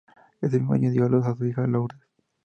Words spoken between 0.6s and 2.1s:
año dio a luz a su hija Lourdes.